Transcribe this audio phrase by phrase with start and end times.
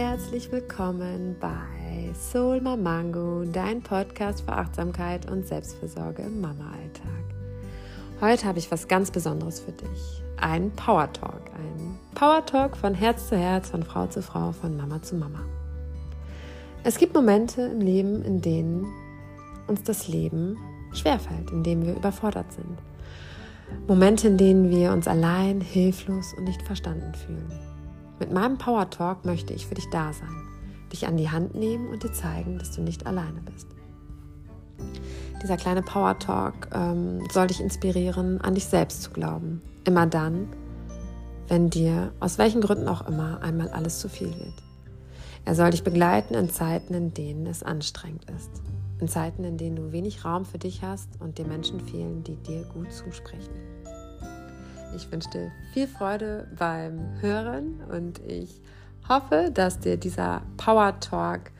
[0.00, 7.22] herzlich willkommen bei Soul Mamango, dein Podcast für Achtsamkeit und Selbstfürsorge im Mama-Alltag.
[8.22, 10.22] Heute habe ich was ganz Besonderes für dich.
[10.38, 11.42] Ein Power Talk.
[11.54, 15.42] Ein Power Talk von Herz zu Herz, von Frau zu Frau, von Mama zu Mama.
[16.82, 18.86] Es gibt Momente im Leben, in denen
[19.66, 20.56] uns das Leben
[20.94, 22.78] schwerfällt, in denen wir überfordert sind.
[23.86, 27.69] Momente, in denen wir uns allein, hilflos und nicht verstanden fühlen.
[28.20, 30.46] Mit meinem Power Talk möchte ich für dich da sein,
[30.92, 33.66] dich an die Hand nehmen und dir zeigen, dass du nicht alleine bist.
[35.42, 39.62] Dieser kleine Power Talk ähm, soll dich inspirieren, an dich selbst zu glauben.
[39.84, 40.48] Immer dann,
[41.48, 44.62] wenn dir aus welchen Gründen auch immer einmal alles zu viel wird.
[45.46, 48.50] Er soll dich begleiten in Zeiten, in denen es anstrengend ist.
[49.00, 52.36] In Zeiten, in denen du wenig Raum für dich hast und dir Menschen fehlen, die
[52.36, 53.79] dir gut zusprechen.
[54.94, 58.60] Ich wünsche dir viel Freude beim Hören und ich
[59.08, 61.50] hoffe, dass dir dieser Power Talk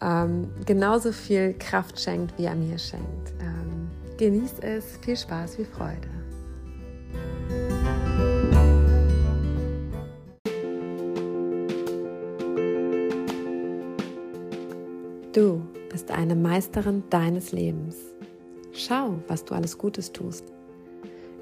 [0.00, 3.32] ähm, genauso viel Kraft schenkt, wie er mir schenkt.
[3.40, 6.08] Ähm, genieß es, viel Spaß, viel Freude.
[15.32, 17.96] Du bist eine Meisterin deines Lebens.
[18.72, 20.55] Schau, was du alles Gutes tust.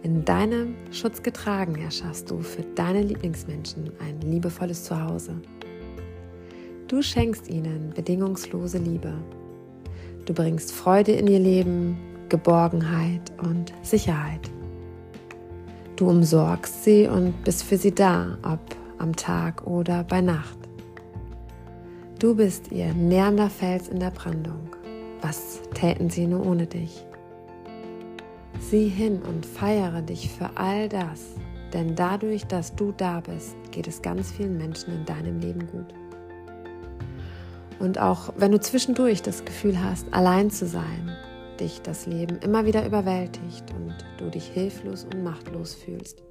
[0.05, 5.41] In deinem Schutz getragen erschaffst du für deine Lieblingsmenschen ein liebevolles Zuhause.
[6.89, 9.15] Du schenkst ihnen bedingungslose Liebe.
[10.27, 11.97] Du bringst Freude in ihr Leben,
[12.29, 14.51] Geborgenheit und Sicherheit.
[15.97, 18.61] Du umsorgst sie und bist für sie da, ob
[18.99, 20.59] am Tag oder bei Nacht.
[22.19, 24.69] Du bist ihr nährender Fels in der Brandung.
[25.23, 27.07] Was täten sie nur ohne dich?
[28.71, 31.35] Sieh hin und feiere dich für all das,
[31.75, 35.95] denn dadurch, dass du da bist, geht es ganz vielen Menschen in deinem Leben gut.
[37.79, 41.15] Und auch wenn du zwischendurch das Gefühl hast, allein zu sein,
[41.61, 46.23] dich das Leben immer wieder überwältigt und du dich hilflos und machtlos fühlst,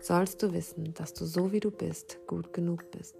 [0.00, 3.16] sollst du wissen, dass du so wie du bist gut genug bist.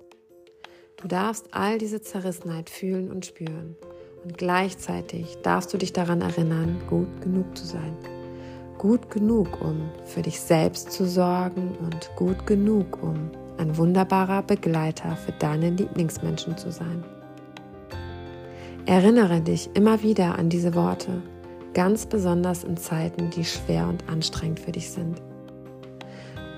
[0.97, 3.75] Du darfst all diese Zerrissenheit fühlen und spüren
[4.23, 7.97] und gleichzeitig darfst du dich daran erinnern, gut genug zu sein
[8.85, 15.17] gut genug, um für dich selbst zu sorgen und gut genug, um ein wunderbarer Begleiter
[15.17, 17.03] für deine Lieblingsmenschen zu sein.
[18.85, 21.23] Erinnere dich immer wieder an diese Worte,
[21.73, 25.23] ganz besonders in Zeiten, die schwer und anstrengend für dich sind.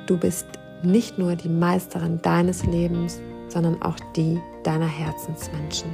[0.08, 0.46] Du bist
[0.82, 5.90] nicht nur die Meisterin deines Lebens, sondern auch die deiner Herzensmenschen.